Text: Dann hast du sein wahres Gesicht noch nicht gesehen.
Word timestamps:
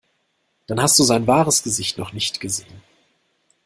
Dann 0.65 0.81
hast 0.81 0.97
du 0.97 1.03
sein 1.03 1.27
wahres 1.27 1.61
Gesicht 1.61 1.99
noch 1.99 2.11
nicht 2.11 2.39
gesehen. 2.39 2.81